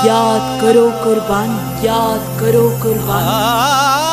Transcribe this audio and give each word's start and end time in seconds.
याद 0.00 0.60
करो 0.60 0.86
कुर्बान, 1.04 1.50
याद 1.84 2.22
करो 2.40 2.68
कुर्बान। 2.82 4.10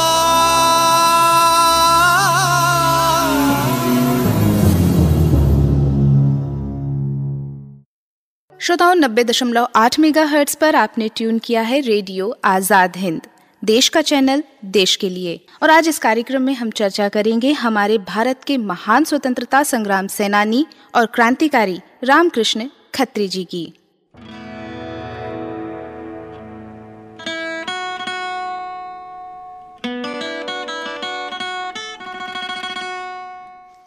श्रोताओं, 8.60 8.96
नब्बे 8.96 9.24
दशमलव 9.24 9.68
आठ 9.76 10.00
मेगा 10.00 10.24
हर्ट्स 10.26 10.56
पर 10.56 10.76
आपने 10.76 11.08
ट्यून 11.16 11.40
किया 11.40 11.62
है 11.62 11.80
रेडियो 11.82 12.34
आज़ाद 12.46 12.98
हिंद, 12.98 13.22
देश 13.64 13.90
का 13.90 14.02
चैनल, 14.02 14.44
देश 14.66 14.96
के 14.96 15.10
लिए। 15.10 15.40
और 15.64 15.70
आज 15.70 15.88
इस 15.88 16.00
कार्यक्रम 16.00 16.42
में 16.42 16.54
हम 16.54 16.70
चर्चा 16.72 17.10
करेंगे 17.10 17.52
हमारे 17.54 17.98
भारत 18.08 18.44
के 18.44 18.58
महान 18.58 19.04
स्वतंत्रता 19.04 19.64
संग्राम 19.64 20.08
सेनानी 20.10 20.66
और 20.96 21.06
क्रांतिकारी 21.06 21.80
रामकृष्ण 22.04 22.70
खत्री 22.96 23.28
जी 23.28 23.44
की। 23.44 23.66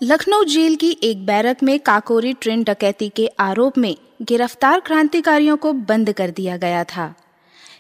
लखनऊ 0.05 0.45
जेल 0.45 0.77
की 0.77 0.99
एक 1.03 1.27
बैरक 1.27 1.63
में 1.63 1.81
काकोरी 1.81 2.33
ट्रेन 2.33 2.63
डकैती 2.63 3.09
के 3.09 3.27
आरोप 3.27 3.79
में 3.79 3.97
गिरफ़्तार 4.23 4.81
क्रांतिकारियों 4.81 5.57
को 5.57 5.73
बंद 5.73 6.13
कर 6.13 6.31
दिया 6.31 6.57
गया 6.57 6.85
था। 6.85 7.15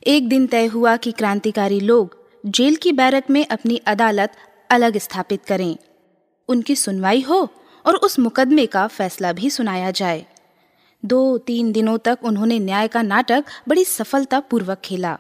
एक 0.06 0.28
दिन 0.28 0.46
तय 0.46 0.66
हुआ 0.66 0.96
कि 0.96 1.12
क्रांतिकारी 1.12 1.80
लोग 1.80 2.16
जेल 2.46 2.77
की 2.77 2.92
बैरक 2.92 3.24
में 3.30 3.46
अपनी 3.46 3.77
अदालत 3.77 4.32
अलग 4.70 4.98
स्थापित 4.98 5.44
करें। 5.44 5.77
उनकी 6.48 6.77
सुनवाई 6.77 7.20
हो 7.20 7.48
और 7.86 7.96
उस 7.96 8.18
मुकदमे 8.18 8.66
का 8.66 8.86
फैसला 8.86 9.32
भी 9.32 9.50
सुनाया 9.50 9.91
जाए। 9.91 10.27
दो 11.04 11.38
तीन 11.38 11.72
दिनों 11.72 11.98
तक 11.98 12.18
उन्होंने 12.22 12.58
न्याय 12.58 12.88
का 12.88 13.02
नाटक 13.02 13.44
बड़ी 13.68 13.84
सफलतापूर्वक 13.84 14.80
खेला। 14.84 15.18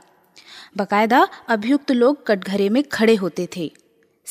बकायदा 0.76 1.28
अभियुक्त 1.48 1.92
लोग 1.92 2.26
कटघरे 2.26 2.68
में 2.68 2.82
खड़े 2.82 3.14
होते 3.14 3.48
थे। 3.56 3.72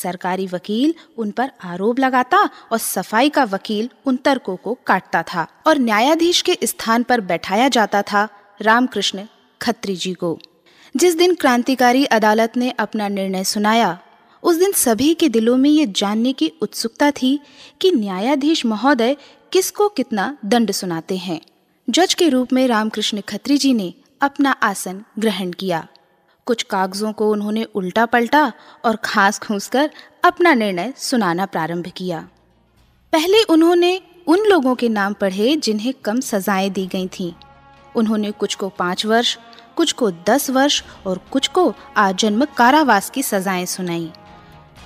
सरकारी 0.02 0.48
वकील 0.48 0.94
उन 1.18 1.32
पर 1.32 1.52
आरोप 1.64 2.00
लगाता 2.00 2.38
और 2.72 2.78
सफ़ाई 2.78 3.30
का 3.30 3.44
वकील 3.44 3.90
उन 4.06 4.16
तर्कों 4.18 4.56
को 4.56 4.78
काटता 4.88 5.24
था 5.24 5.48
और 5.68 5.78
न्यायाधीश 5.78 6.42
के 6.42 6.58
स्थान 6.64 7.04
पर 7.04 7.22
बैठाया 7.22 7.68
जाता 7.70 8.02
था 8.02 8.28
रामकृष्ण 8.62 9.26
खत्री 9.62 9.96
जी 9.96 10.14
को। 10.14 10.38
जिस 10.96 11.16
दिन 11.16 11.36
क्रांतिकारी 11.36 12.06
अदालत 12.06 12.58
ने 12.58 12.70
अपना 12.70 13.08
निर्णय 13.08 13.44
सुनाया, 13.44 14.00
उस 14.44 14.56
दिन 14.56 14.72
सभी 14.72 15.14
के 15.14 15.30
दिलों 15.30 15.58
में 15.58 15.70
ये 15.70 15.86
जानने 15.88 16.34
की 16.34 16.52
उत्सुकता 16.62 17.12
थी 17.12 17.40
कि 17.82 17.92
न्यायाधीश 17.92 18.66
महोदय 18.66 19.16
किसको 19.52 19.88
कितना 19.90 20.38
दंड 20.46 20.72
सुनाते 20.72 21.18
हैं। 21.18 21.40
जज 21.90 22.14
के 22.14 22.30
रूप 22.30 22.54
में 22.54 22.68
रामकृष्ण 22.68 23.22
खत्री 23.22 23.58
जी 23.58 23.74
ने 23.74 23.94
अपना 24.22 24.52
आसन 24.52 25.04
ग्रहण 25.20 25.52
किया। 25.52 25.88
कुछ 26.52 26.64
कागजों 26.64 27.12
को 27.14 27.30
उन्होंने 27.32 27.64
उल्टा 27.76 28.06
पलटा 28.06 28.52
और 28.86 28.96
खास 28.96 29.40
खूस 29.40 29.68
कर 29.68 29.90
अपना 30.24 30.54
निर्णय 30.54 30.94
सुनाना 30.98 31.46
प्रारंभ 31.46 31.88
किया। 31.88 32.20
पहले 33.14 33.44
उन्होंने 33.44 34.02
उन 34.28 34.40
लोगों 34.40 34.76
के 34.76 34.90
नाम 34.90 35.14
पढ़े 35.14 35.56
जिन्हें 35.56 35.94
कम 36.06 36.20
सजाएँ 36.20 36.70
दी 36.70 36.86
गई 36.88 37.08
थीं। 37.08 37.32
उन्होंने 37.96 38.32
कुछ 38.32 38.56
को 38.56 38.70
पाँच 38.70 39.06
वर्ष, 39.06 39.38
कुछ 39.76 39.92
को 39.92 40.12
दस 40.30 40.50
वर्ष 40.50 40.84
और 41.08 41.22
कुछ 41.32 41.48
को 41.48 41.74
आजन्म 41.98 42.46
कारावास 42.58 43.10
की 43.10 43.24
सजाएँ 43.24 43.66
सुनाई। 43.66 44.12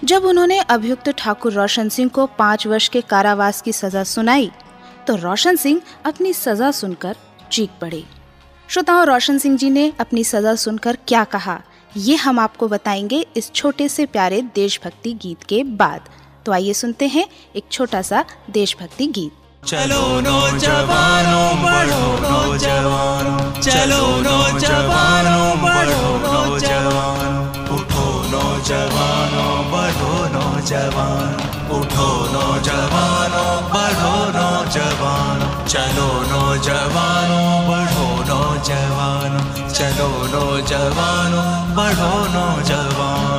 जब 0.04 0.26
उन्होंने 0.26 0.60
अभियुक्त 0.60 1.10
ठाकुर 1.10 1.54
रोशन 1.54 1.90
सिंह 1.90 2.10
को 2.10 2.26
पाँच 2.40 2.68
वर्ष 2.68 2.88
के 2.88 3.02
कारावास 3.02 3.62
की 3.62 3.74
सजा 3.74 4.04
सुनाई 4.04 4.52
तो 5.08 5.16
रोशन 5.16 5.56
सिंह 5.56 5.82
अपनी 6.06 6.34
सजा 6.34 6.72
सुनकर 6.72 7.16
चीख 7.52 7.70
पड़े। 7.82 8.04
श्रोताओं, 8.70 9.06
रोशन 9.06 9.38
सिंह 9.38 9.58
जी 9.58 9.70
ने 9.70 9.94
अपनी 10.00 10.24
सजा 10.24 10.56
सुनकर 10.56 10.98
क्या 11.08 11.24
कहा? 11.24 11.62
ये 11.98 12.16
हम 12.16 12.40
आपको 12.40 12.68
बताएँगे 12.68 13.26
इस 13.38 13.52
छोटे 13.52 13.90
से 13.90 14.06
प्यारे 14.06 14.42
देशभक्ति 14.42 15.14
गीत 15.14 15.44
के 15.44 15.64
बाद। 15.64 16.02
तो 16.46 16.52
आइए 16.52 16.74
सुनते 16.74 17.08
हैं 17.08 17.28
एक 17.56 17.64
छोटा 17.72 18.02
सा 18.02 18.26
देशभक्ति 18.50 19.08
गीत। 19.08 19.32
चलो 19.68 20.22
नौजवानों, 20.22 21.64
बढ़ो 21.64 22.30
नौजवानों। 22.30 23.62
चलो 23.62 24.08
नौजवानों, 24.08 25.62
बढ़ो 25.62 26.18
नौजवानों। 26.18 27.66
उठो 27.76 28.24
नौजवानों, 28.32 29.72
बढ़ो 29.72 30.14
नौजवान। 30.34 31.34
उठो 31.70 32.10
नौजवानों, 32.34 33.54
बढ़ो 33.74 34.16
नौजवान। 34.40 35.68
चलो 35.68 36.08
नौजवानों, 36.08 37.70
बढ़ो 37.70 38.05
नौजवानों 38.30 39.46
चलो 39.78 40.10
नौजवानों 40.34 41.46
बढ़ो 41.78 42.14
नौजवानों। 42.36 43.35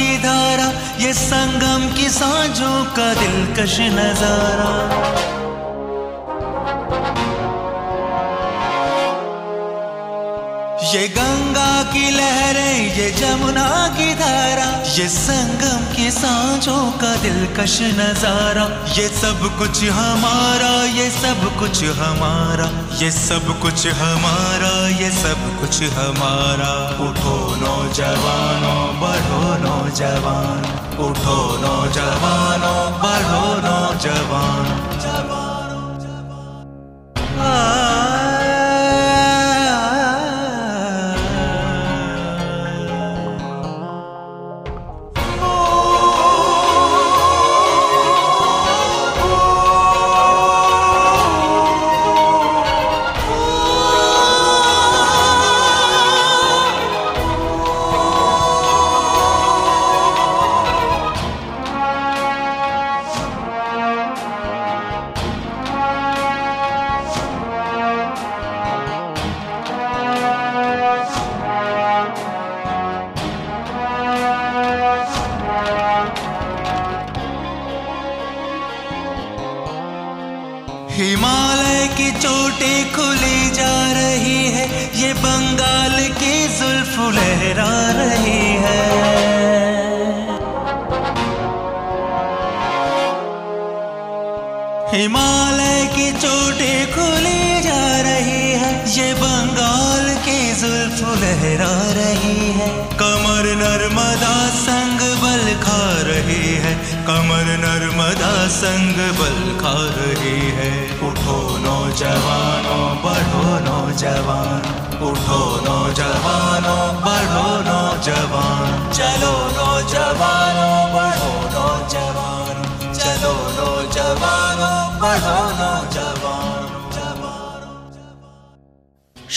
की 0.00 0.16
धारा, 0.18 0.66
ये 0.98 1.12
संगम 1.12 1.82
की 1.96 2.08
सांझों 2.08 2.84
का 2.96 3.08
दिलकश 3.14 3.76
नज़ारा। 3.92 4.70
ये 10.92 11.08
गंगा 11.08 11.72
की 11.92 12.10
लहरें, 12.10 12.96
ये 12.96 13.10
जमुना 13.10 13.68
की 13.98 14.14
धारा 14.14 14.70
ये 14.90 15.08
संगम 15.08 15.84
के 15.94 16.10
सांझों 16.10 16.92
का 16.92 17.16
दिलकश 17.16 17.78
नज़ारा, 17.82 18.64
ये 18.98 19.08
सब 19.08 19.58
कुछ 19.58 19.84
हमारा, 19.84 20.84
ये 20.84 21.10
सब 21.10 21.58
कुछ 21.58 21.84
हमारा, 21.84 22.66
ये 23.02 23.10
सब 23.10 23.60
कुछ 23.62 23.86
हमारा, 23.86 24.88
ये 24.88 25.10
सब 25.10 25.60
कुछ 25.60 25.82
हमारा। 25.82 26.72
उठो 27.08 27.36
नौजवानों, 27.56 28.82
बढ़ो 29.00 29.44
नौजवान। 29.64 30.58
उठो 31.04 31.38
नौजवानों, 31.60 32.80
बढ़ो 33.02 33.46
नौजवान। 33.68 34.64
जवानों 35.00 35.49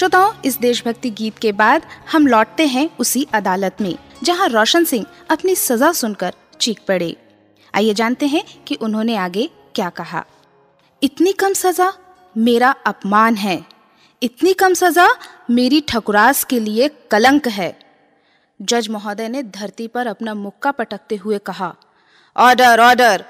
श्रोताओं, 0.04 0.34
इस 0.46 0.58
देशभक्ति 0.60 1.10
गीत 1.10 1.38
के 1.38 1.52
बाद 1.52 1.82
हम 2.12 2.28
लौटते 2.28 2.66
हैं 2.68 2.90
उसी 3.00 3.28
अदालत 3.34 3.78
में, 3.82 3.96
जहाँ 4.24 4.48
रोशन 4.50 4.84
सिंह 4.84 5.06
अपनी 5.32 5.56
सजा 5.56 5.92
सुनकर 5.92 6.34
चीख 6.62 6.80
पड़े। 6.88 7.16
आइए 7.76 7.94
जानते 7.94 8.28
हैं 8.28 8.44
कि 8.64 8.76
उन्होंने 8.76 9.16
आगे 9.16 9.50
क्या 9.76 9.90
कहा। 9.90 10.26
इतनी 11.04 11.32
कम 11.34 11.54
सजा 11.54 11.92
मेरा 12.38 12.72
अपमान 12.86 13.36
है। 13.36 13.64
इतनी 14.24 14.54
कम 14.54 14.74
सजा 14.74 15.08
मेरी 15.50 15.82
ठकुरास 15.82 16.44
के 16.44 16.60
लिए 16.60 16.90
कलंक 17.12 17.48
है। 17.48 17.80
जज 18.62 18.90
महोदय 18.90 19.30
ने 19.30 19.44
धरती 19.44 19.88
पर 19.88 20.08
अपना 20.08 20.34
मुक्का 20.34 20.72
पटकते 20.72 21.16
हुए 21.16 21.38
कहा, 21.38 21.76
ऑर्डर 22.38 22.80
ऑर्डर! 22.80 23.26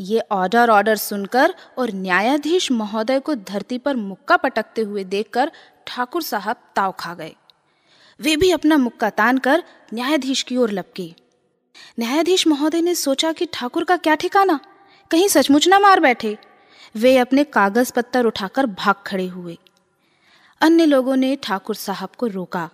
ये 0.00 0.22
ऑर्डर 0.30 0.70
ऑर्डर 0.70 0.96
सुनकर 0.96 1.54
और 1.78 1.90
न्यायाधीश 1.92 2.72
महोदय 2.72 3.18
को 3.18 3.34
धरती 3.34 3.78
पर 3.78 3.96
मुक्का 3.96 4.36
पटकते 4.36 4.82
हुए 4.82 5.04
देखकर 5.04 5.52
ठाकुर 5.86 6.22
साहब 6.22 6.56
ताव 6.76 6.92
खा 6.92 7.14
गए। 7.14 7.34
वे 8.20 8.36
भी 8.36 8.50
अपना 8.50 8.76
मुक्का 8.76 9.10
तान 9.10 9.38
कर 9.38 9.64
न्यायाधीश 9.94 10.42
की 10.42 10.56
ओर 10.56 10.70
लपके। 10.70 11.14
न्यायाधीश 11.98 12.46
महोदय 12.46 12.80
ने 12.80 12.94
सोचा 12.94 13.32
कि 13.32 13.46
ठाकुर 13.46 13.84
का 13.84 13.96
क्या 13.96 14.14
ठिकाना? 14.14 14.60
कहीं 15.10 15.28
सचमुच 15.28 15.68
ना 15.68 15.78
मार 15.78 16.00
बैठे। 16.00 16.36
वे 16.96 17.16
अपने 17.18 17.44
कागज़ 17.44 17.92
पत्तर 17.92 18.26
उठाकर 18.26 18.66
भाग 18.66 18.94
खड़े 19.06 19.26
हुए। 19.26 19.58
अन्य 20.60 20.86
लोगों 20.86 21.16
ने 21.16 21.36
ठाकुर 21.36 21.76
साहब 21.76 22.08
को 22.18 22.26
रोका 22.26 22.70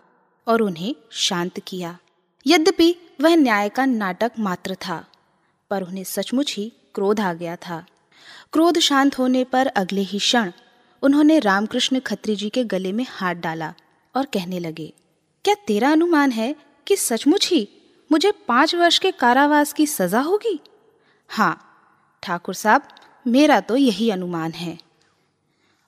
और 0.46 0.62
उन्हें 0.62 0.94
शांत 1.12 1.60
किया। 1.60 1.98
यद्यपि 2.46 2.94
वह 3.20 3.34
न्याय 3.36 3.68
का 3.68 3.84
नाटक 3.84 4.32
मात्र 4.38 4.74
था, 4.74 5.04
पर 5.70 5.82
उन्हें 5.82 6.04
सचमुच 6.04 6.54
ही 6.56 6.72
क्रोध 6.94 7.20
आ 7.20 7.32
गया 7.32 7.56
था। 7.56 7.84
क्रोध 8.52 8.78
शांत 8.78 9.18
होने 9.18 9.44
पर 9.44 9.66
अगले 9.66 10.00
ही 10.00 10.18
क्षण 10.18 10.52
उन्होंने 11.02 11.38
रामकृष्ण 11.38 12.00
खत्री 12.00 12.36
जी 12.36 12.48
के 12.48 12.64
गले 12.64 12.92
में 12.92 13.04
हाथ 13.10 13.34
डाला 13.34 13.72
और 14.14 14.24
कहने 14.24 14.58
लगे, 14.58 14.92
क्या 15.44 15.54
तेरा 15.66 15.90
अनुमान 15.92 16.30
है 16.30 16.54
कि 16.86 16.96
सचमुच 16.96 17.48
ही 17.48 17.68
मुझे 18.10 18.32
पाँच 18.48 18.74
वर्ष 18.74 18.98
के 18.98 19.10
कारावास 19.10 19.72
की 19.72 19.86
सजा 19.86 20.20
होगी? 20.20 20.58
हाँ 21.30 21.56
ठाकुर 22.22 22.54
साहब, 22.54 22.82
मेरा 23.26 23.60
तो 23.60 23.76
यही 23.76 24.10
अनुमान 24.10 24.52
है। 24.52 24.78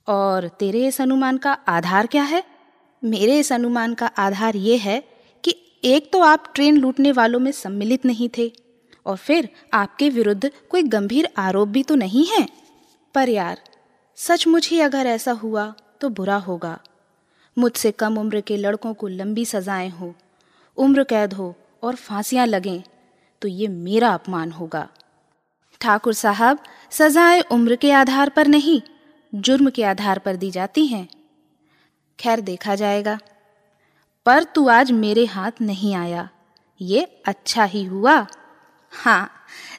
और 0.08 0.48
तेरे 0.48 0.86
इस 0.88 1.00
अनुमान 1.00 1.36
का 1.36 1.52
आधार 1.52 2.06
क्या 2.06 2.22
है? 2.22 2.42
मेरे 3.02 3.38
इस 3.38 3.52
अनुमान 3.52 3.94
का 3.94 4.06
आधार 4.06 4.56
ये 4.56 4.76
है 4.76 4.98
कि 5.44 5.54
एक 5.84 6.10
तो 6.12 6.20
आप 6.20 6.52
ट्रेन 6.54 6.76
लूटने 6.76 7.12
वालों 7.12 7.38
में 7.40 7.50
सम्मिलित 7.52 8.04
नहीं 8.04 8.28
थे, 8.38 8.50
और 9.06 9.16
फिर 9.16 9.48
आपके 9.74 10.08
विरुद्ध 10.08 10.50
कोई 10.70 10.82
गंभीर 10.82 11.28
आरोप 11.38 11.68
भी 11.68 11.82
तो 11.82 11.94
नहीं 11.94 12.26
है? 12.26 12.46
पर 13.14 13.28
यार 13.28 13.60
सचमुच 14.18 14.68
ही 14.68 14.80
अगर 14.80 15.06
ऐसा 15.06 15.32
हुआ 15.32 15.74
तो 16.00 16.08
बुरा 16.08 16.36
होगा। 16.36 16.78
मुझसे 17.56 17.90
कम 17.90 18.18
उम्र 18.18 18.40
के 18.40 18.56
लड़कों 18.56 18.92
को 18.94 19.08
लंबी 19.08 19.44
सजाएँ 19.44 19.88
हो, 19.90 20.14
उम्र 20.78 21.04
कैद 21.04 21.32
हो 21.32 21.54
और 21.82 21.94
फांसियाँ 21.94 22.46
लगें 22.46 22.82
तो 23.42 23.48
ये 23.48 23.68
मेरा 23.68 24.08
अपमान 24.08 24.50
होगा। 24.52 24.88
ठाकुर 25.80 26.14
साहब, 26.14 26.58
सजाएँ 26.90 27.40
उम्र 27.52 27.76
के 27.76 27.90
आधार 27.92 28.28
पर 28.28 28.46
नहीं, 28.46 28.80
जुर्म 29.32 29.70
के 29.70 29.84
आधार 29.84 30.18
पर 30.18 30.36
दी 30.36 30.50
जाती 30.50 30.86
हैं। 30.86 31.08
खैर, 32.18 32.40
देखा 32.40 32.74
जाएगा। 32.74 33.18
पर 34.26 34.44
तू 34.44 34.68
आज 34.68 34.92
मेरे 34.92 35.24
हाथ 35.24 35.60
नहीं 35.60 35.94
आया। 35.94 36.28
ये 36.80 37.02
अच्छा 37.26 37.64
ही 37.64 37.84
हुआ। 37.84 38.26
हाँ 38.92 39.30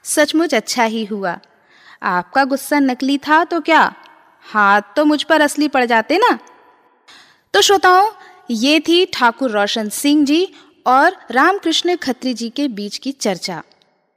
सचमुच 0.03 0.53
अच्छा 0.55 0.83
ही 0.83 1.05
हुआ। 1.05 1.37
आपका 2.03 2.43
गुस्सा 2.43 2.79
नकली 2.79 3.17
था 3.17 3.43
तो 3.43 3.61
क्या? 3.61 3.93
हाथ 4.45 4.81
तो 4.95 5.05
मुझ 5.05 5.23
पर 5.23 5.41
असली 5.41 5.67
पड़ 5.67 5.85
जाते 5.85 6.17
ना। 6.17 6.37
तो 7.53 7.61
श्रोताओं, 7.61 8.11
ये 8.51 8.79
थी 8.79 9.05
ठाकुर 9.05 9.51
रोशन 9.51 9.89
सिंह 9.89 10.25
जी 10.25 10.47
और 10.87 11.15
रामकृष्ण 11.31 11.95
खत्री 11.95 12.33
जी 12.33 12.49
के 12.49 12.67
बीच 12.67 12.97
की 12.97 13.11
चर्चा। 13.11 13.61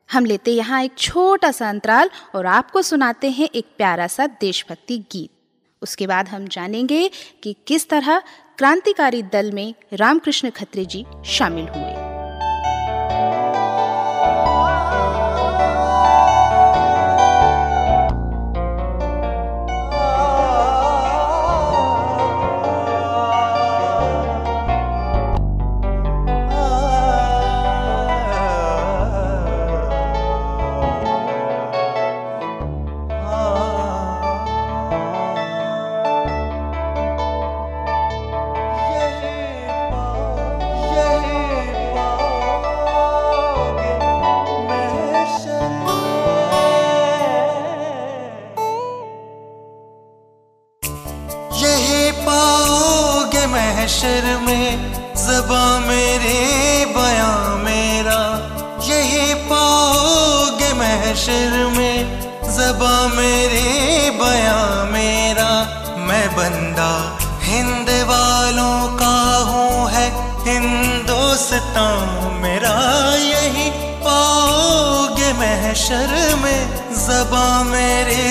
हम 0.09 0.25
लेते 0.25 0.52
यहाँ 0.52 0.83
एक 0.83 0.99
छोटा 0.99 1.50
सा 1.50 1.68
अंतराल 1.68 2.11
और 2.35 2.47
आपको 2.47 2.83
सुनाते 2.83 3.30
हैं 3.30 3.49
एक 3.54 3.66
प्यारा 3.78 4.06
सा 4.06 4.26
देशभक्ति 4.40 4.99
गीत। 5.12 5.30
उसके 5.83 6.06
बाद 6.06 6.28
हम 6.28 6.47
जानेंगे 6.49 7.11
कि 7.42 7.56
किस 7.66 7.88
तरह 7.88 8.23
क्रांतिकारी 8.59 9.23
दल 9.23 9.52
में 9.52 9.75
रामकृष्ण 9.92 10.50
खत्री 10.50 10.87
जी 10.87 11.04
शामिल 11.26 11.68
हुए। 11.68 12.05
हशर 61.26 61.54
में, 61.76 62.21
जबा 62.56 62.95
मेरे 63.09 64.11
बया 64.11 64.59
मेरा। 64.85 65.49
मैं 65.99 66.26
बंदा 66.37 66.90
हिंद 67.42 67.88
वालों 68.09 68.78
का 68.99 69.16
हूँ, 69.49 69.90
है 69.90 70.06
हिंदोस्ता 70.47 71.87
मेरा। 72.42 72.75
यही 73.16 73.71
पाओगे 74.04 75.33
महशर 75.33 76.14
में, 76.37 76.61
जबा 76.97 77.47
मेरे 77.64 78.23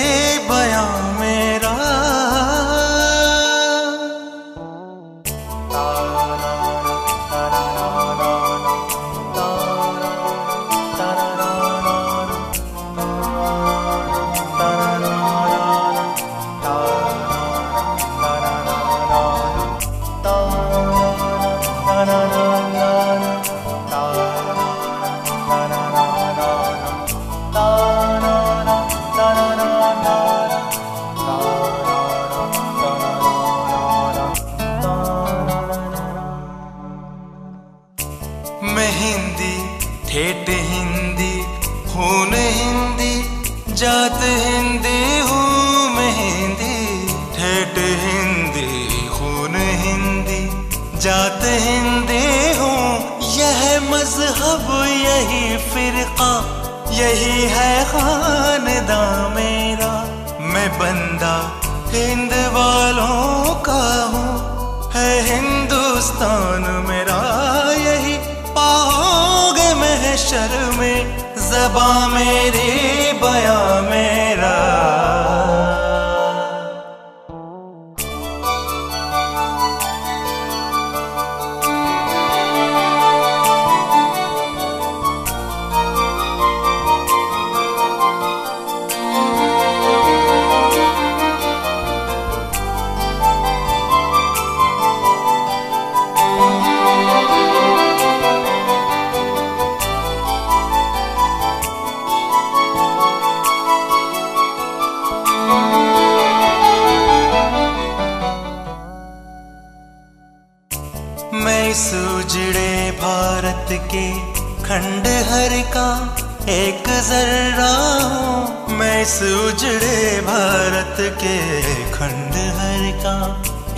जबा 71.66 71.86
मेरी 72.08 72.85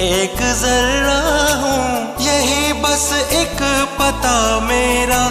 एक 0.00 0.36
जर्रा 0.54 1.20
हूँ, 1.60 2.16
यही 2.20 2.72
बस 2.72 3.06
एक 3.32 3.62
पता 3.98 4.34
मेरा, 4.60 5.22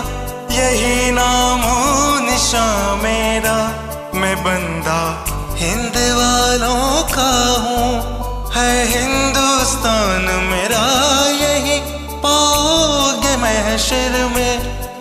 यही 0.52 1.12
नाम 1.12 1.62
हो 1.62 2.20
निशा 2.20 2.66
मेरा। 2.96 3.56
मैं 4.14 4.36
बंदा 4.44 5.00
हिंद 5.58 5.96
वालों 6.18 7.04
का 7.14 7.30
हूँ, 7.64 8.52
है 8.56 8.74
हिंदुस्तान 8.88 10.26
मेरा। 10.44 10.84
यही 11.34 11.80
पाओगे 12.26 13.36
महशर 13.38 14.20
में 14.36 14.54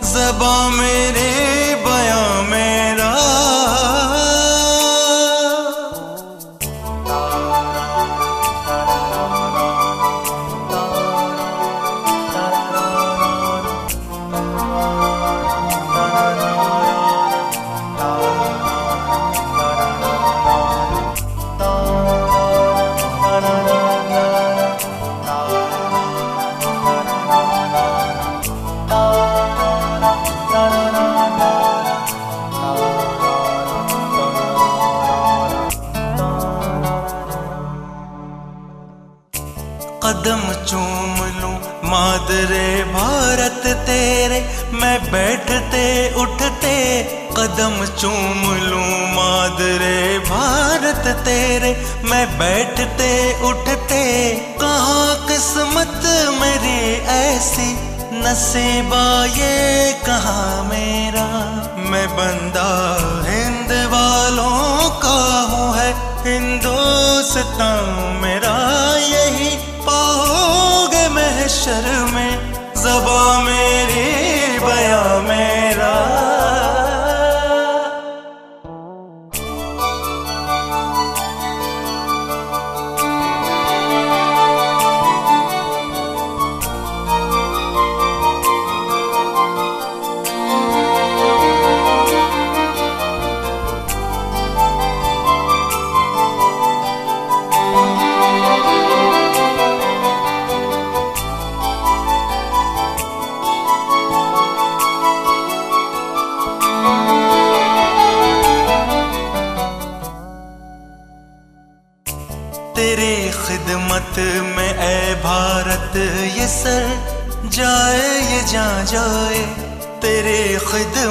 जबा 0.04 0.54
मेरे 0.70 1.28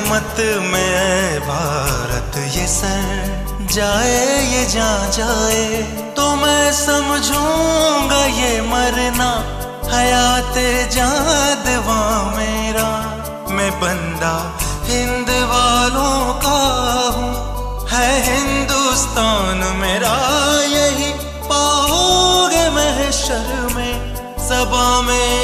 मत 0.03 0.35
में 0.63 1.39
भारत 1.41 2.37
ये 2.55 2.65
सर 2.67 3.67
जाए, 3.73 4.19
ये 4.45 4.63
जा 4.71 4.91
जाए 5.09 5.81
तो 6.17 6.25
मैं 6.35 6.71
समझूँगा 6.73 8.23
ये 8.25 8.51
मरना 8.69 9.31
हयात 9.91 10.55
जादवा 10.93 11.99
मेरा। 12.37 12.89
मैं 13.55 13.71
बंदा 13.81 14.35
हिंद 14.85 15.29
वालों 15.49 16.17
का 16.43 16.59
हूँ, 17.15 17.33
है 17.89 18.09
हिंदुस्तान 18.25 19.63
मेरा। 19.81 20.15
यही 20.69 21.11
पाओगे 21.49 22.65
महशर 22.69 23.47
में 23.75 23.93
सबा 24.47 24.87
में 25.01 25.34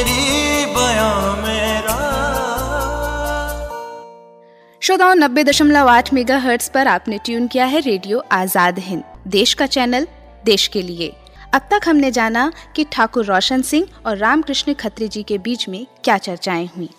श्रोताओं, 4.82 5.16
नब्बे 5.16 5.44
दशमलव 5.44 5.88
आठ 5.88 6.14
मेगा 6.14 6.38
हर्ट्स 6.38 6.70
पर 6.70 6.88
आपने 6.88 7.18
ट्यून 7.18 7.48
किया 7.48 7.66
है 7.66 7.80
रेडियो 7.80 8.20
आज़ाद 8.32 8.80
हिंद। 8.80 9.04
देश 9.28 9.54
का 9.54 9.66
चैनल, 9.66 10.08
देश 10.46 10.68
के 10.68 10.82
लिए। 10.82 11.14
अब 11.54 11.62
तक 11.62 11.82
हमने 11.86 12.12
जाना 12.12 12.52
कि 12.76 12.84
ठाकुर 12.84 13.26
रोशन 13.26 13.62
सिंह 13.62 13.88
और 14.06 14.18
रामकृष्ण 14.18 14.74
खत्री 14.74 15.08
जी 15.08 15.24
के 15.24 15.38
बीच 15.38 15.70
में 15.70 15.88
क्या 16.04 16.18
चर्चाएँ 16.18 16.68
हुई। 16.68 16.90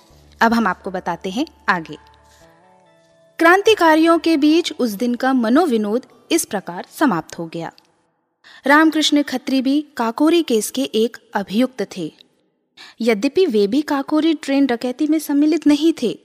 अब 0.41 0.55
हम 0.55 0.67
आपको 0.67 0.91
बताते 0.91 1.31
हैं 1.31 1.47
आगे। 1.69 1.99
क्रांतिकारियों 3.39 4.19
के 4.19 4.37
बीच 4.37 4.73
उस 4.79 4.91
दिन 4.91 5.15
का 5.15 5.33
मनोविनोद 5.33 6.07
इस 6.33 6.45
प्रकार 6.45 6.87
समाप्त 6.99 7.39
हो 7.39 7.47
गया। 7.47 7.73
रामकृष्ण 8.67 9.23
खत्री 9.23 9.62
भी 9.62 9.81
काकोरी 9.97 10.43
केस 10.43 10.71
के 10.71 10.83
एक 10.83 11.17
अभियुक्त 11.35 11.89
थे। 11.97 12.12
यद्यपि 13.01 13.47
वे 13.47 13.67
भी 13.67 13.83
काकोरी 13.83 14.35
ट्रेन 14.35 14.67
डकैती 14.67 15.07
में 15.07 15.19
सम्मिलित 15.19 15.67
नहीं 15.67 15.93
थे। 16.03 16.19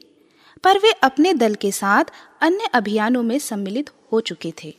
पर 0.64 0.78
वे 0.78 0.92
अपने 1.04 1.34
दल 1.34 1.56
के 1.56 1.72
साथ 1.72 2.12
अन्य 2.42 2.70
अभियानों 2.74 3.24
में 3.24 3.38
सम्मिलित 3.40 3.90
हो 4.12 4.20
चुके 4.22 4.54
थे। 4.64 4.76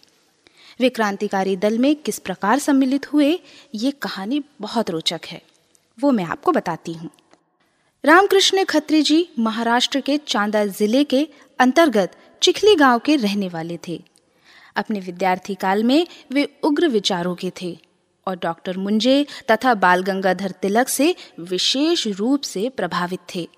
वे 0.80 0.88
क्रांतिकारी 0.88 1.56
दल 1.56 1.78
में 1.78 1.94
किस 1.97 2.18
प्रकार 2.18 2.58
सम्मिलित 2.58 3.12
हुए, 3.12 3.40
ये 3.75 3.90
कहानी 3.90 4.42
बहुत 4.61 4.90
रोचक 4.90 5.20
है। 5.26 5.42
वो 5.99 6.11
मैं 6.11 6.25
आपको 6.25 6.52
बताती 6.52 6.92
हूँ। 6.92 7.11
रामकृष्ण 8.04 8.64
खत्री 8.64 9.02
जी 9.02 9.28
महाराष्ट्र 9.38 10.00
के 10.00 10.16
चांदा 10.18 10.64
ज़िले 10.66 11.04
के 11.04 11.26
अंतर्गत 11.58 12.16
चिखली 12.42 12.75
गाँव 12.75 12.99
के 12.99 13.16
रहने 13.16 13.49
वाले 13.49 13.78
थे। 13.88 14.00
अपने 14.76 15.00
विद्यार्थी 15.00 15.54
काल 15.54 15.85
में 15.85 16.06
वे 16.32 16.49
उग्र 16.62 16.88
विचारों 16.88 17.35
के 17.35 17.52
थे 17.62 17.76
और 18.26 18.37
डॉक्टर 18.37 18.76
मुंजे 18.76 19.26
तथा 19.50 19.75
बाल 19.75 20.02
गंगाधर 20.02 20.50
तिलक 20.62 20.88
से 20.88 21.14
विशेष 21.40 22.06
रूप 22.06 22.42
से 22.42 22.68
प्रभावित 22.68 23.20
थे। 23.35 23.49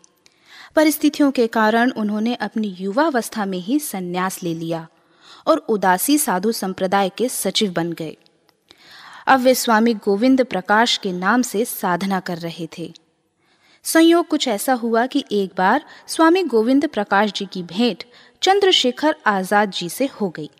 परिस्थितियों 0.76 1.30
के 1.30 1.46
कारण 1.46 1.90
उन्होंने 1.90 2.34
अपनी 2.34 2.68
युवावस्था 2.80 3.44
में 3.46 3.58
ही 3.58 3.78
संन्यास 3.80 4.42
ले 4.42 4.54
लिया 4.54 4.86
और 5.46 5.58
उदासी 5.68 6.16
साधु 6.18 6.52
संप्रदाय 6.52 7.08
के 7.08 7.28
सचिव 7.28 7.72
बन 7.72 7.92
गए। 7.92 8.16
अब 9.26 9.40
वे 9.40 9.54
स्वामी 9.54 9.94
गोविंद 9.94 10.44
प्रकाश 10.44 10.96
के 10.96 11.12
नाम 11.12 11.42
से 11.42 11.64
साधना 11.64 12.20
कर 12.20 12.38
रहे 12.38 12.68
थे। 12.78 12.92
संयोग 13.84 14.28
कुछ 14.28 14.48
ऐसा 14.48 14.72
हुआ 14.72 15.06
कि 15.06 15.24
एक 15.32 15.52
बार 15.58 15.84
स्वामी 16.06 16.42
गोविंद 16.44 16.88
प्रकाश 16.88 17.32
जी 17.32 17.46
की 17.46 17.62
भेंट 17.62 18.04
चंद्रशेखर 18.42 19.16
आज़ाद 19.26 19.70
जी 19.70 19.88
से 19.88 20.06
हो 20.20 20.28
गई। 20.28 20.50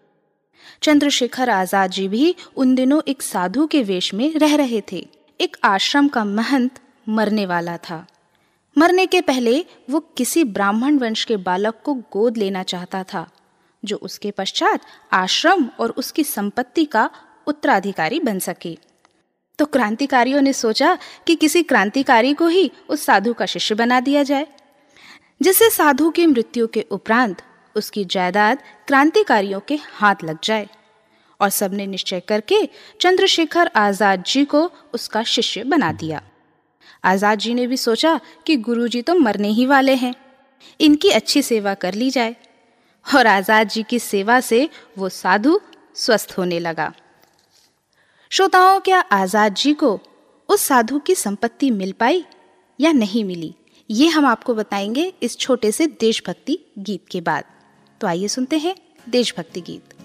चंद्रशेखर 0.83 1.51
आज़ाद 1.51 1.91
जी 1.91 2.09
भी 2.09 2.35
उन 2.57 2.75
दिनों 2.75 3.03
एक 3.09 3.23
साधु 3.23 3.67
के 3.67 3.83
वेश 3.83 4.15
में 4.15 4.33
रह 4.35 4.57
रहे 4.57 4.83
थे। 4.93 5.07
एक 5.41 5.57
आश्रम 5.65 6.09
का 6.09 6.25
महंत 6.25 6.81
मरने 7.09 7.47
वाला 7.47 7.77
था। 7.77 8.07
मरने 8.81 9.05
के 9.07 9.21
पहले 9.21 9.59
वो 9.91 9.99
किसी 10.17 10.43
ब्राह्मण 10.47 10.99
वंश 10.99 11.25
के 11.25 11.37
बालक 11.39 11.81
को 11.85 11.95
गोद 12.13 12.37
लेना 12.37 12.63
चाहता 12.63 13.03
था, 13.05 13.27
जो 13.83 13.97
उसके 13.99 14.31
पश्चात 14.31 14.81
आश्रम 15.13 15.69
और 15.81 15.91
उसकी 15.93 16.25
संपत्ति 16.25 16.85
का 16.85 17.09
उत्तराधिकारी 17.47 18.21
बन 18.21 18.39
सके। 18.39 18.77
तो 19.59 19.65
क्रांतिकारियों 19.67 20.41
ने 20.41 20.53
सोचा 20.53 20.97
कि 21.27 21.35
किसी 21.35 21.63
क्रांतिकारी 21.63 22.33
को 22.35 22.49
ही 22.49 22.71
उस 22.89 23.05
साधु 23.05 23.33
का 23.35 23.47
शिष्य 23.47 23.75
बना 23.75 24.01
दिया 24.01 24.23
जाए, 24.23 24.47
जिससे 25.41 25.71
साधु 25.71 26.11
की 26.11 26.27
मृत्यु 26.27 26.67
के 26.67 26.87
उपरांत 26.91 27.43
उसकी 27.77 28.05
जायदाद 28.07 28.63
क्रांतिकारियों 28.87 29.61
के 29.61 29.79
हाथ 29.93 30.25
लग 30.25 30.39
जाए 30.45 30.69
और 31.41 31.49
सबने 31.51 31.87
निश्चय 31.87 32.21
करके 32.21 32.65
चंद्रशेखर 33.01 33.71
आज़ाद 33.77 34.25
जी 34.27 34.45
को 34.45 34.71
उसका 34.95 35.23
शिष्य 35.27 35.65
बना 35.65 35.93
दिया। 35.93 36.23
आज़ाद 37.05 37.39
जी 37.39 37.55
ने 37.55 37.67
भी 37.67 37.77
सोचा 37.77 38.21
कि 38.47 38.57
गुरुजी 38.57 39.03
तो 39.03 39.15
मरने 39.15 39.49
ही 39.49 39.67
वाले 39.67 39.95
हैं। 39.95 40.15
इनकी 40.81 41.11
अच्छी 41.11 41.43
सेवा 41.43 41.75
कर 41.75 41.95
ली 41.95 42.11
जाए। 42.11 42.37
और 43.07 43.27
आज़ाद 43.27 43.69
जी 43.69 43.83
की 43.83 43.99
सेवा 43.99 44.41
से 44.41 44.69
वो 44.99 45.09
साधु 45.09 45.61
स्वस्थ 45.95 46.35
होने 46.39 46.59
लगा। 46.59 46.93
श्रोताओं, 48.31 48.81
क्या 48.81 49.01
आज़ाद 49.01 49.55
जी 49.55 49.73
को 49.75 49.99
उस 50.49 50.61
साधु 50.61 50.99
की 50.99 51.15
संपत्ति 51.15 51.71
मिल 51.71 51.93
पाई 51.93 52.25
या 52.81 52.93
नहीं 52.93 53.25
मिली? 53.25 53.55
ये 53.91 54.09
हम 54.09 54.27
आपको 54.27 54.55
बताएँगे 54.55 55.13
इस 55.23 55.39
छोटे 55.39 55.73
से 55.73 55.87
देशभक्ति 56.01 56.59
गीत 56.79 57.09
के 57.11 57.21
बाद। 57.21 57.45
तो 58.01 58.07
आइए 58.07 58.29
सुनते 58.29 58.59
हैं 58.59 58.75
देशभक्ति 59.09 59.61
गीत। 59.61 60.00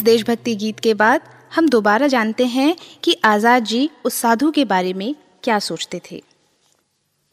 इस 0.00 0.04
देशभक्ति 0.04 0.54
गीत 0.56 0.78
के 0.80 0.92
बाद 0.94 1.22
हम 1.54 1.68
दोबारा 1.68 2.06
जानते 2.06 2.44
हैं 2.44 2.74
कि 3.04 3.16
आज़ाद 3.24 3.64
जी 3.64 3.88
उस 4.04 4.14
साधु 4.14 4.50
के 4.50 4.64
बारे 4.64 4.92
में 4.92 5.14
क्या 5.44 5.58
सोचते 5.58 6.00
थे। 6.10 6.22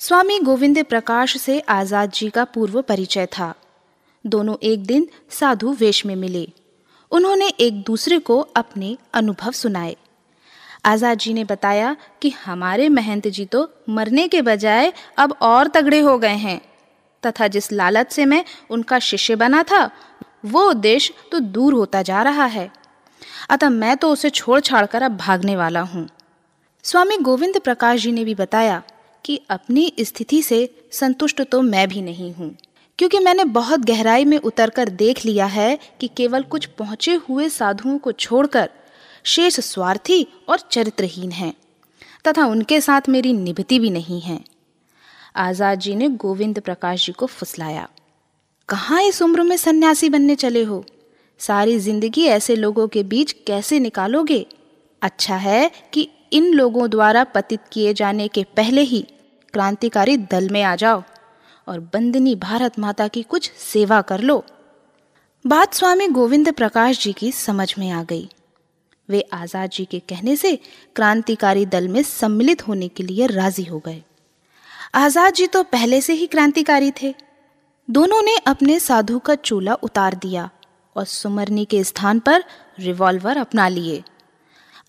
स्वामी 0.01 0.39
गोविंद 0.39 0.83
प्रकाश 0.85 1.37
से 1.37 1.59
आज़ाद 1.69 2.11
जी 2.11 2.29
का 2.29 2.43
पूर्व 2.45 2.81
परिचय 2.81 3.25
था। 3.37 3.53
दोनों 4.25 4.55
एक 4.63 4.85
दिन 4.85 5.07
साधु 5.29 5.71
वेश 5.73 6.05
में 6.05 6.15
मिले। 6.15 6.47
उन्होंने 7.11 7.47
एक 7.59 7.81
दूसरे 7.83 8.19
को 8.19 8.39
अपने 8.55 8.95
अनुभव 9.13 9.51
सुनाए। 9.53 9.95
आज़ाद 10.85 11.17
जी 11.17 11.33
ने 11.33 11.43
बताया 11.43 11.95
कि 12.21 12.29
हमारे 12.45 12.89
महंत 12.89 13.27
जी 13.27 13.45
तो 13.45 13.67
मरने 13.89 14.27
के 14.27 14.41
बजाय 14.41 14.91
अब 15.17 15.37
और 15.41 15.67
तगड़े 15.67 15.99
हो 15.99 16.17
गए 16.17 16.35
हैं। 16.37 16.59
तथा 17.23 17.47
जिस 17.47 17.71
लालच 17.71 18.11
से 18.11 18.25
मैं 18.25 18.43
उनका 18.69 18.99
शिष्य 19.01 19.35
बना 19.35 19.63
था 19.63 19.89
वो 20.43 20.69
उद्देश्य 20.69 21.13
तो 21.31 21.39
दूर 21.39 21.73
होता 21.73 22.01
जा 22.01 22.21
रहा 22.23 22.45
है। 22.47 22.69
अतः 23.49 23.69
मैं 23.69 23.95
तो 23.97 24.11
उसे 24.11 24.29
छोड़ 24.31 24.59
छाड़ 24.61 24.85
कर 24.85 25.01
अब 25.01 25.17
भागने 25.17 25.55
वाला 25.55 25.81
हूँ। 25.83 26.07
स्वामी 26.85 27.17
गोविंद 27.19 27.59
प्रकाश 27.59 28.01
जी 28.01 28.11
ने 28.11 28.23
भी 28.23 28.35
बताया 28.35 28.81
कि 29.25 29.39
अपनी 29.49 29.91
स्थिति 29.99 30.41
से 30.43 30.69
संतुष्ट 30.91 31.41
तो 31.43 31.61
मैं 31.63 31.87
भी 31.89 32.01
नहीं 32.01 32.33
हूँ, 32.33 32.55
क्योंकि 32.99 33.19
मैंने 33.19 33.45
बहुत 33.45 33.79
गहराई 33.85 34.25
में 34.25 34.37
उतरकर 34.39 34.89
देख 34.91 35.25
लिया 35.25 35.45
है 35.47 35.77
कि 36.01 36.07
केवल 36.07 36.43
कुछ 36.45 36.65
पहुँचे 36.77 37.15
हुए 37.27 37.49
साधुओं 37.49 37.97
को 37.97 38.11
छोड़कर 38.13 38.69
शेष 39.25 39.59
स्वार्थी 39.61 40.25
और 40.49 40.59
चरित्रहीन 40.61 41.31
हैं, 41.31 41.53
तथा 42.25 42.45
उनके 42.45 42.79
साथ 42.81 43.09
मेरी 43.09 43.33
निभती 43.33 43.79
भी 43.79 43.89
नहीं 43.89 44.21
है। 44.21 44.39
आज़ाद 45.37 45.79
जी 45.79 45.95
ने 45.95 46.07
गोविंद 46.09 46.59
प्रकाश 46.59 47.05
जी 47.05 47.11
को 47.11 47.25
फुसलाया। 47.27 47.87
कहाँ 48.69 49.01
इस 49.01 49.21
उम्र 49.21 49.43
में 49.43 49.55
सन्यासी 49.57 50.09
बनने 50.09 50.35
चले 50.35 50.63
हो? 50.63 50.83
सारी 51.39 51.77
ज़िंदगी 51.79 52.23
ऐसे 52.27 52.55
लोगों 52.55 52.87
के 52.87 53.03
बीच 53.03 53.31
कैसे 53.47 53.79
निकालोगे? 53.79 54.45
अच्छा 55.01 55.35
है 55.35 55.69
कि 55.93 56.07
इन 56.33 56.51
लोगों 56.53 56.89
द्वारा 56.89 57.23
पतित 57.23 57.59
किए 57.71 57.93
जाने 57.93 58.27
के 58.27 58.43
पहले 58.57 58.81
ही 58.81 59.01
क्रांतिकारी 59.53 60.17
दल 60.17 60.49
में 60.49 60.61
आ 60.61 60.75
जाओ 60.75 61.01
और 61.67 61.79
बंदनी 61.93 62.35
भारत 62.35 62.79
माता 62.79 63.07
की 63.07 63.23
कुछ 63.23 63.51
सेवा 63.51 64.01
कर 64.01 64.21
लो। 64.21 64.43
बात 65.45 65.73
स्वामी 65.73 66.07
गोविंद 66.07 66.51
प्रकाश 66.53 67.03
जी 67.03 67.13
की 67.13 67.31
समझ 67.31 67.73
में 67.79 67.89
आ 67.91 68.01
गई। 68.03 68.27
वे 69.09 69.21
आज़ाद 69.33 69.69
जी 69.69 69.85
के 69.85 69.99
कहने 69.99 70.35
से 70.35 70.55
क्रांतिकारी 70.95 71.65
दल 71.65 71.87
में 71.87 72.01
सम्मिलित 72.03 72.67
होने 72.67 72.87
के 72.87 73.03
लिए 73.03 73.27
राज़ी 73.27 73.63
हो 73.63 73.79
गए। 73.79 74.01
आज़ाद 74.95 75.33
जी 75.33 75.47
तो 75.47 75.63
पहले 75.65 76.01
से 76.01 76.13
ही 76.13 76.27
क्रांतिकारी 76.27 76.91
थे। 77.01 77.13
दोनों 77.89 78.21
ने 78.21 78.35
अपने 78.37 78.79
साधु 78.79 79.19
का 79.19 79.35
चूल्हा 79.35 79.73
उतार 79.73 80.15
दिया 80.15 80.49
और 80.95 81.05
सुमरनी 81.05 81.65
के 81.65 81.83
स्थान 81.83 82.19
पर 82.19 82.43
रिवॉल्वर 82.79 83.37
अपना 83.37 83.67
लिए। 83.67 84.03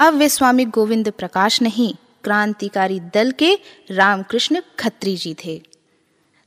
अब 0.01 0.15
वे 0.15 0.29
स्वामी 0.29 0.65
गोविंद 0.65 1.11
प्रकाश 1.11 1.63
नहीं, 1.63 1.95
क्रांतिकारी 2.25 3.01
दल 3.01 3.31
के 3.31 3.55
रामकृष्ण 3.91 4.63
खत्री 4.79 5.17
जी 5.17 5.37
थे। 5.45 5.63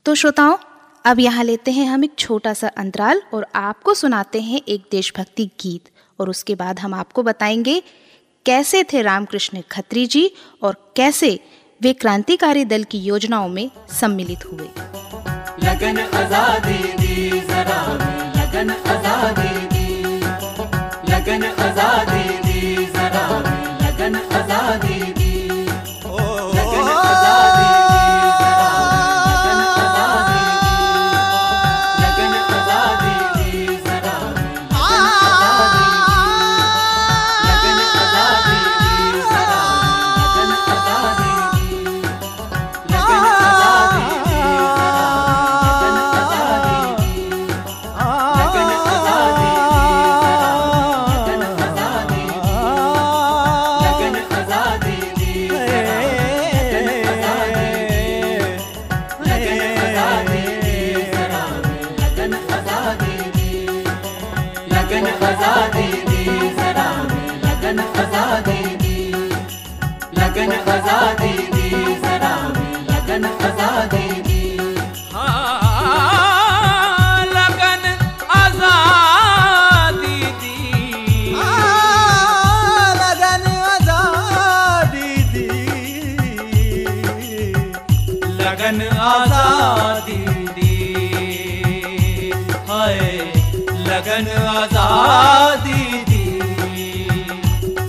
तो 0.05 0.15
श्रोताओं, 0.15 0.57
अब 1.05 1.19
यहाँ 1.19 1.43
लेते 1.43 1.71
हैं 1.71 1.87
हम 1.87 2.03
एक 2.03 2.15
छोटा 2.19 2.53
सा 2.53 2.67
अंतराल 2.67 3.21
और 3.33 3.47
आपको 3.55 3.93
सुनाते 3.93 4.41
हैं 4.41 4.61
एक 4.67 4.83
देशभक्ति 4.91 5.45
गीत 5.61 5.89
और 6.19 6.29
उसके 6.29 6.55
बाद 6.55 6.79
हम 6.79 6.93
आपको 6.93 7.23
बताएँगे 7.23 7.83
कैसे 8.45 8.83
थे 8.83 9.01
रामकृष्ण 9.01 9.61
खत्री 9.71 10.05
जी 10.05 10.31
और 10.61 10.93
कैसे 10.95 11.39
वे 11.81 11.93
क्रांतिकारी 11.93 12.65
दल 12.65 12.83
की 12.83 12.99
योजनाओं 12.99 13.49
में 13.49 13.71
सम्मिलित 13.99 14.45
हुए। 14.45 14.90
लगन 15.63 15.97
आजादी 16.21 16.79
दी 17.01 17.15
जरा 17.49 17.81
लगन 18.37 18.69
आजादी 18.93 19.53
दी 19.73 19.87
लगन 21.11 21.43
आजादी 21.67 22.10
लगन 93.91 94.27
आज़ादी 94.49 95.81
दी। 96.09 96.23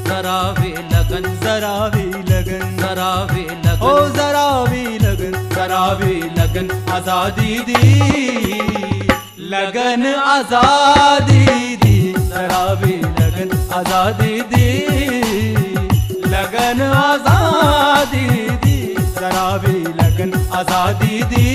जरा 0.06 0.38
वे 0.56 0.70
लगन 0.92 1.28
जरा 1.44 1.74
भी 1.94 2.06
लगन। 2.30 2.62
जरा 2.80 3.10
वे 3.30 3.42
ओ 3.42 3.92
लगन। 3.92 4.16
जरा 4.16 4.46
भी 4.70 4.82
लगन। 5.04 5.36
जरा 5.54 5.82
वे 6.00 6.14
लगन 6.38 6.70
आज़ादी 6.96 7.58
दी। 7.68 7.82
लगन 9.52 10.06
आज़ादी 10.34 11.76
दी। 11.84 11.96
जरा 12.32 12.64
वे 12.82 12.96
लगन 13.20 13.56
आज़ादी 13.78 14.40
दी। 14.52 14.68
लगन 16.34 16.82
आज़ादी 17.06 18.26
दी। 18.64 18.76
जरा 19.20 19.48
वे 19.64 19.78
लगन 20.02 20.38
आज़ादी 20.60 21.22
दी। 21.32 21.48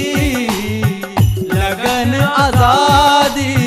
लगन 1.53 2.13
आज़ादी 2.45 3.66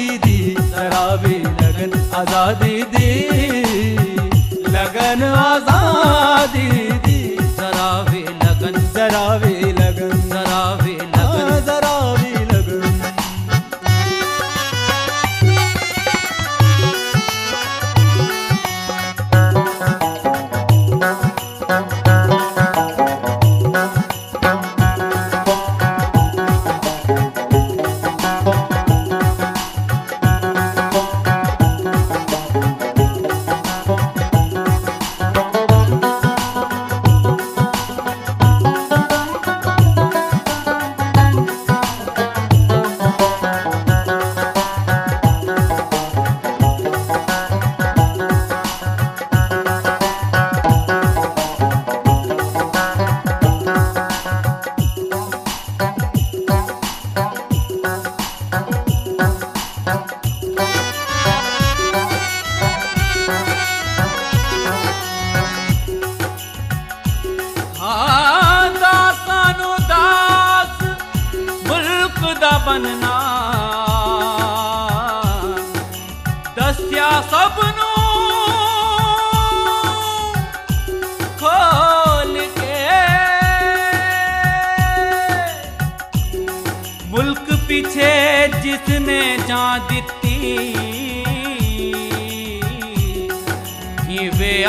करावे 0.90 1.36
लगन 1.62 1.92
आज़ादी 2.20 2.82
दी। 2.94 3.59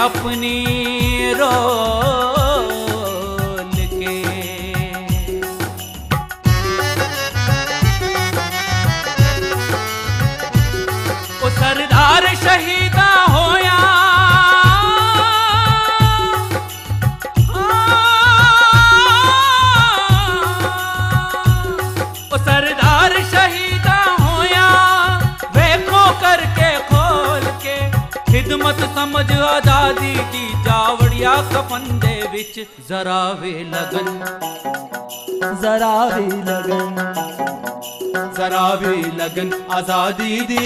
अपनी 0.06 0.58
रोल 1.40 1.81
समझ 29.02 29.32
आज़ादी 29.34 30.12
दी 30.32 30.48
जावड़िया 30.66 31.32
कफन 31.52 31.86
दे 32.00 32.44
जरा 32.90 33.22
वे 33.40 33.52
लगन। 33.70 34.10
जरा 35.62 35.94
वे 36.06 36.26
लगन। 36.50 37.00
जरा 38.38 38.64
भी 38.82 39.02
लगन 39.18 39.50
आज़ादी 39.78 40.40
दी। 40.52 40.62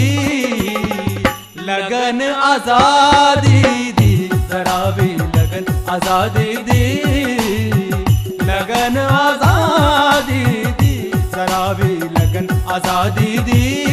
लगन 1.69 2.21
आज़ादी 2.49 3.61
दी। 3.99 4.11
जरा 4.51 4.77
भी 4.97 5.09
लगन 5.15 5.73
आज़ादी 5.95 6.55
दी। 6.67 6.83
लगन 8.51 8.97
आज़ादी 9.05 10.43
दी। 10.81 10.93
जरा 11.35 11.65
भी 11.79 11.93
लगन 12.19 12.55
आज़ादी 12.75 13.37
दी। 13.49 13.84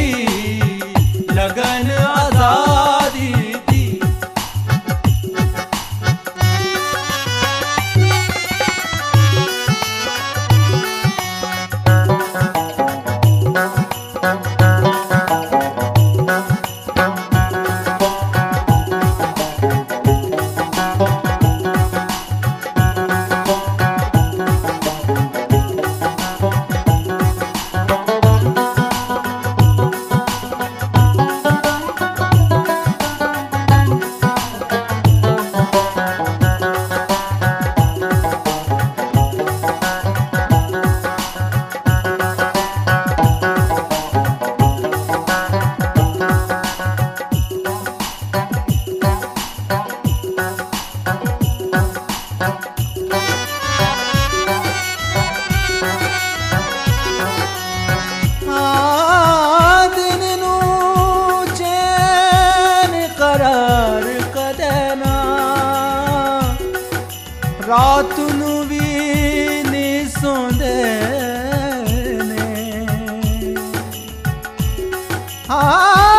啊。 75.52 76.12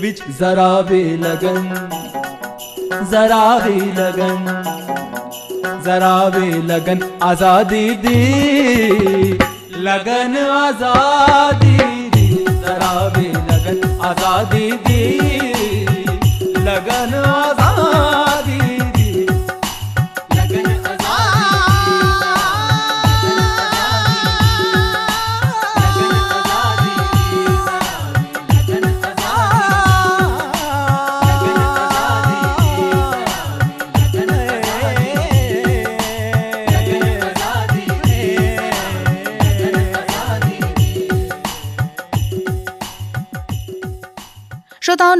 बिच 0.00 0.20
जरा 0.38 0.70
भी 0.88 1.02
लगन, 1.16 1.64
जरा 3.10 3.44
भी 3.58 3.80
लगन, 3.98 4.44
जरा 5.84 6.14
भी 6.28 6.50
लगन। 6.68 7.02
आज़ादी 7.22 7.88
दी, 8.04 8.20
लगन 9.86 10.36
आज़ादी 10.38 11.76
दी, 12.14 12.28
जरा 12.62 12.94
भी 13.16 13.28
लगन। 13.28 13.78
आज़ादी 14.04 14.70
दी, 14.86 15.02
लगन 16.60 17.14
आज़ादी 17.14 17.63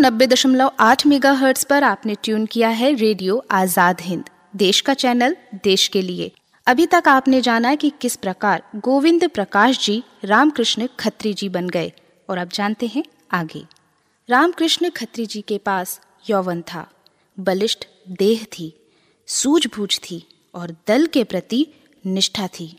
नब्बे 0.04 0.26
दशमलव 0.26 0.70
आठ 0.80 1.06
मेगा 1.06 1.30
हर्ट्स 1.32 1.64
पर 1.64 1.84
आपने 1.84 2.14
ट्यून 2.22 2.44
किया 2.46 2.68
है 2.68 2.92
रेडियो 2.94 3.36
आज़ाद 3.50 4.00
हिंद, 4.00 4.24
देश 4.56 4.80
का 4.80 4.94
चैनल, 4.94 5.36
देश 5.64 5.86
के 5.88 6.02
लिए। 6.02 6.30
अभी 6.66 6.86
तक 6.86 7.08
आपने 7.08 7.40
जाना 7.40 7.74
कि 7.74 7.90
किस 8.00 8.16
प्रकार 8.16 8.62
गोविंद 8.76 9.28
प्रकाश 9.28 9.78
जी, 9.84 10.02
रामकृष्ण 10.24 10.88
खत्री 11.00 11.34
जी 11.34 11.48
बन 11.48 11.68
गए, 11.68 11.92
और 12.29 12.38
अब 12.38 12.48
जानते 12.48 12.87
हैं 12.87 13.04
आगे। 13.33 13.64
रामकृष्ण 14.29 14.90
खत्री 14.90 15.26
जी 15.26 15.40
के 15.40 15.58
पास 15.58 16.00
यौवन 16.31 16.62
था, 16.62 16.87
बलिष्ठ, 17.38 17.87
देह 18.08 18.44
थी, 18.52 18.72
सूझबूझ 19.29 19.98
थी, 20.00 20.24
और 20.54 20.76
दल 20.88 21.06
के 21.06 21.24
प्रति 21.24 21.66
निष्ठा 22.04 22.46
थी। 22.46 22.74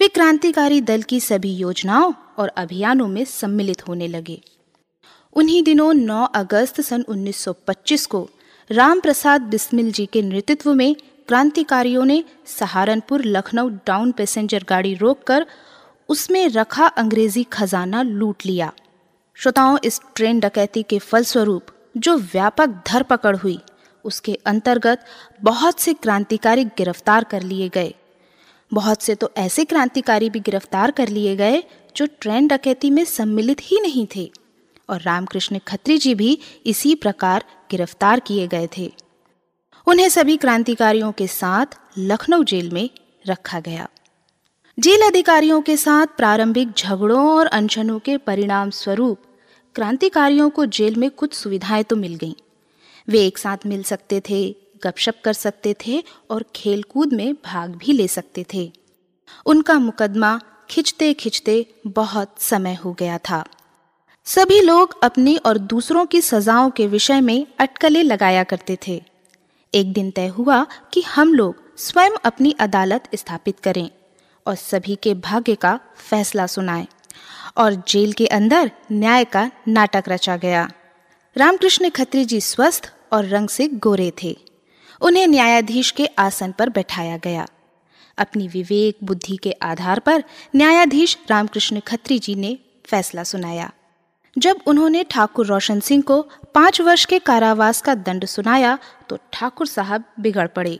वे 0.00 0.08
क्रांतिकारी 0.08 0.80
दल 0.80 1.02
की 1.02 1.20
सभी 1.20 1.54
योजनाओं 1.56 2.12
और 2.38 2.48
अभियानों 2.48 3.08
में 3.08 3.24
सम्मिलित 3.24 3.88
होने 3.88 4.08
लगे। 4.08 4.40
उन्हीं 5.36 5.62
दिनों 5.62 5.92
9 5.94 6.26
अगस्त 6.34 6.80
सन 6.80 7.02
1925 7.02 8.06
को 8.06 8.28
राम 8.70 9.00
प्रसाद 9.00 9.40
बिस्मिल 9.42 9.92
जी 9.92 10.04
के 10.06 10.20
नेतृत्व 10.22 10.72
में 10.72 10.94
क्रांतिकारियों 11.28 12.04
ने 12.04 12.22
सहारनपुर 12.46 13.24
लखनऊ 13.24 13.68
डाउन 13.86 14.12
पैसेंजर 14.12 14.64
गाड़ी 14.68 14.94
रोककर 14.94 15.46
उसमें 16.08 16.48
रखा 16.48 16.86
अंग्रेज़ी 16.86 17.42
खजाना 17.44 18.02
लूट 18.02 18.46
लिया। 18.46 18.72
श्रोताओं, 19.34 19.78
इस 19.84 20.00
ट्रेन 20.14 20.40
डकैती 20.40 20.82
के 20.82 20.98
फलस्वरूप 20.98 21.66
जो 21.96 22.16
व्यापक 22.16 22.82
धरपकड़ 22.86 23.36
हुई, 23.36 23.58
उसके 24.04 24.38
अंतर्गत 24.46 25.04
बहुत 25.42 25.80
से 25.80 25.94
क्रांतिकारी 25.94 26.64
गिरफ़्तार 26.64 27.24
कर 27.24 27.42
लिए 27.42 27.68
गए। 27.68 27.94
बहुत 28.72 29.02
से 29.02 29.14
तो 29.14 29.30
ऐसे 29.36 29.64
क्रांतिकारी 29.64 30.30
भी 30.30 30.40
गिरफ़्तार 30.40 30.90
कर 30.90 31.08
लिए 31.08 31.36
गए 31.36 31.62
जो 31.96 32.06
ट्रेन 32.20 32.48
डकैती 32.48 32.90
में 32.90 33.04
सम्मिलित 33.04 33.60
ही 33.62 33.80
नहीं 33.80 34.06
थे। 34.16 34.30
और 34.88 35.00
रामकृष्ण 35.00 35.58
खत्री 35.58 35.98
जी 35.98 36.14
भी 36.14 36.38
इसी 36.66 36.94
प्रकार 36.94 37.44
गिरफ़्तार 37.70 38.20
किए 38.20 38.46
गए 38.46 38.68
थे। 38.78 38.92
उन्हें 39.86 40.08
सभी 40.08 40.36
क्रांतिकारियों 40.36 41.12
के 41.12 41.26
साथ 41.26 41.66
लखनऊ 41.98 42.44
जेल 42.44 42.70
में 42.70 42.90
रखा 43.26 43.60
गया। 43.60 43.88
जेल 44.78 45.00
अधिकारियों 45.00 45.62
के 45.62 45.76
साथ 45.76 46.06
प्रारंभिक 46.06 46.72
झगड़ों 46.72 47.36
और 47.36 47.46
अनशनों 47.46 47.98
के 47.98 48.16
परिणाम 48.16 48.70
स्वरूप 48.70 49.18
क्रांतिकारियों 49.74 50.50
को 50.50 50.66
जेल 50.66 50.96
में 50.96 51.10
कुछ 51.10 51.34
सुविधाएँ 51.34 51.84
तो 51.84 51.96
मिल 51.96 52.14
गईं। 52.14 52.34
वे 53.08 53.26
एक 53.26 53.38
साथ 53.38 53.56
मिल 53.66 53.82
सकते 53.82 54.22
थे, 54.30 54.56
गपशप 54.84 55.14
कर 55.24 55.32
सकते 55.32 55.76
थे 55.86 56.04
और 56.30 56.44
खेलकूद 56.56 57.12
में 57.12 57.34
भाग 57.34 57.70
भी 57.70 57.92
ले 57.92 58.08
सकते 58.08 58.46
थे। 58.54 58.72
उनका 59.46 59.78
मुकदमा 59.78 60.40
खिंचते 60.70 61.14
खिंचते 61.14 61.74
बहुत 61.86 62.34
समय 62.38 62.74
हो 62.74 62.92
गया 62.92 63.18
था। 63.18 63.44
सभी 64.26 64.60
लोग 64.60 65.04
अपनी 65.04 65.36
और 65.36 65.58
दूसरों 65.58 66.06
की 66.06 66.20
सजाओं 66.20 66.70
के 66.70 66.86
विषय 66.86 67.20
में 67.20 67.46
अटकलें 67.58 68.02
लगाया 68.02 68.44
करते 68.44 68.78
थे। 68.86 69.02
एक 69.74 69.92
दिन 69.92 70.10
तय 70.10 70.26
हुआ 70.26 70.66
कि 70.92 71.00
हम 71.00 71.34
लोग 71.34 71.78
स्वयं 71.78 72.10
अपनी 72.24 72.54
अदालत 72.60 73.08
स्थापित 73.14 73.60
करें 73.60 73.90
और 74.46 74.54
सभी 74.54 74.96
के 74.96 75.14
भाग्य 75.14 75.54
का 75.54 75.80
फैसला 76.10 76.46
सुनाएँ 76.46 76.86
और 77.56 77.74
जेल 77.74 78.12
के 78.12 78.26
अंदर 78.26 78.70
न्याय 78.92 79.24
का 79.24 79.50
नाटक 79.68 80.04
रचा 80.08 80.36
गया। 80.36 80.70
रामकृष्ण 81.36 81.90
खत्री 81.90 82.24
जी 82.24 82.40
स्वस्थ 82.40 82.92
और 83.12 83.24
रंग 83.24 83.48
से 83.48 83.68
गोरे 83.68 84.12
थे। 84.22 84.38
उन्हें 85.00 85.26
न्यायाधीश 85.26 85.90
के 85.90 86.06
आसन 86.06 86.52
पर 86.52 86.68
बैठाया 86.68 87.16
गया। 87.16 87.46
अपनी 88.18 88.48
विवेक 88.48 88.96
बुद्धि 89.04 89.36
के 89.36 89.52
आधार 89.52 89.98
पर 89.98 90.24
न्यायाधीश 90.56 91.18
रामकृष्ण 91.30 91.80
खत्री 91.80 92.18
जी 92.18 92.34
ने 92.34 92.58
फैसला 92.84 93.22
सुनाया। 93.22 93.72
जब 94.36 94.60
उन्होंने 94.66 95.02
ठाकुर 95.04 95.46
रोशन 95.46 95.80
सिंह 95.80 96.02
को 96.02 96.20
पाँच 96.54 96.80
वर्ष 96.80 97.04
के 97.04 97.18
कारावास 97.18 97.80
का 97.80 97.94
दंड 97.94 98.24
सुनाया 98.24 98.78
तो 99.08 99.18
ठाकुर 99.32 99.66
साहब 99.66 100.04
बिगड़ 100.20 100.46
पड़े। 100.46 100.78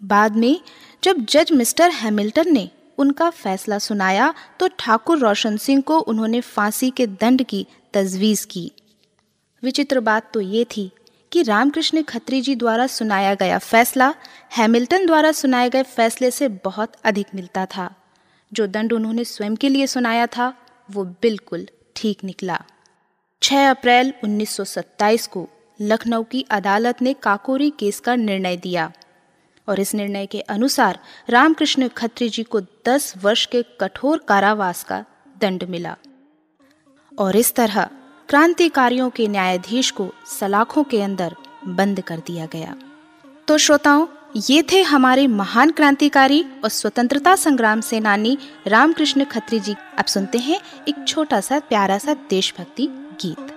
बाद 0.00 0.36
में, 0.36 0.60
जब 1.02 1.24
जज 1.24 1.52
मिस्टर 1.52 1.90
हैमिल्टन 1.90 2.52
ने 2.52 2.68
उनका 2.98 3.28
फैसला 3.30 3.78
सुनाया 3.78 4.32
तो 4.60 4.68
ठाकुर 4.78 5.18
रोशन 5.18 5.56
सिंह 5.56 5.80
को 5.82 5.98
उन्होंने 5.98 6.40
फांसी 6.40 6.90
के 6.90 7.06
दंड 7.06 7.42
की 7.42 7.66
तजवीज़ 7.94 8.46
की। 8.46 8.70
विचित्र 9.62 10.00
बात 10.00 10.30
तो 10.34 10.40
ये 10.40 10.64
थी 10.76 10.90
कि 11.32 11.42
रामकृष्ण 11.42 12.02
खत्री 12.02 12.40
जी 12.40 12.54
द्वारा 12.54 12.86
सुनाया 12.86 13.34
गया 13.34 13.58
फैसला, 13.58 14.14
हैमिल्टन 14.56 15.06
द्वारा 15.06 15.32
सुनाए 15.32 15.70
गए 15.70 15.82
फैसले 15.82 16.30
से 16.30 16.48
बहुत 16.64 16.92
अधिक 17.04 17.34
मिलता 17.34 17.66
था। 17.66 17.90
जो 18.52 18.66
दंड 18.66 18.92
उन्होंने 18.92 19.24
स्वयं 19.24 19.56
के 19.56 19.68
लिए 19.68 19.86
सुनाया 19.86 20.26
था, 20.26 20.52
वो 20.88 21.04
बिल्कुल 21.04 21.66
ठीक 21.96 22.24
निकला। 22.24 22.62
6 23.44 23.70
अप्रैल 23.70 24.12
1927 24.24 25.26
को 25.26 25.48
लखनऊ 25.80 26.22
की 26.22 26.46
अदालत 26.50 27.02
ने 27.02 27.12
काकोरी 27.12 27.70
केस 27.70 28.00
का 28.00 28.14
निर्णय 28.14 28.56
दिया 28.56 28.92
और 29.68 29.80
इस 29.80 29.94
निर्णय 29.94 30.26
के 30.26 30.40
अनुसार 30.40 30.98
रामकृष्ण 31.30 31.88
खत्री 31.88 32.28
जी 32.28 32.42
को 32.42 32.60
10 32.60 33.14
वर्ष 33.22 33.46
के 33.46 33.64
कठोर 33.80 34.24
कारावास 34.28 34.84
का 34.84 35.04
दंड 35.40 35.64
मिला। 35.64 35.96
और 37.18 37.36
इस 37.36 37.54
तरह 37.54 37.88
क्रांतिकारियों 38.28 39.10
के 39.10 39.28
न्यायाधीश 39.28 39.90
को 39.90 40.14
सलाखों 40.26 40.84
के 40.84 41.02
अंदर 41.02 41.36
बंद 41.66 42.00
कर 42.00 42.18
दिया 42.18 42.46
गया। 42.46 42.76
तो 43.48 43.58
श्रोताओं, 43.58 44.06
ये 44.36 44.62
थे 44.62 44.82
हमारे 44.82 45.26
महान 45.26 45.70
क्रांतिकारी 45.70 46.44
और 46.64 46.68
स्वतंत्रता 46.68 47.36
संग्राम 47.36 47.80
सेनानी 47.80 48.38
रामकृष्ण 48.66 49.24
खत्री 49.24 49.60
जी। 49.60 49.74
अब 49.98 50.04
सुनते 50.04 50.38
हैं 50.38 50.60
एक 50.88 51.08
छोटा 51.08 51.40
सा, 51.40 51.58
प्यारा 51.58 51.98
सा 51.98 52.14
देशभक्ति 52.14 53.03
गीत 53.20 53.53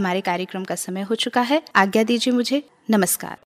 हमारे 0.00 0.20
कार्यक्रम 0.20 0.64
का 0.64 0.74
समय 0.74 1.02
हो 1.02 1.14
चुका 1.14 1.40
है। 1.40 1.62
आज्ञा 1.76 2.02
दीजिए 2.02 2.34
मुझे। 2.34 2.62
नमस्कार। 2.90 3.36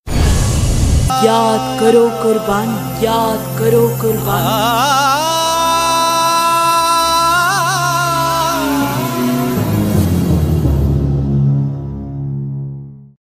याद 1.27 1.81
करो 1.81 2.11
कुर्बान, 2.11 2.69
याद 3.05 3.59
करो 3.59 3.89
कुर्बानी। 3.89 5.24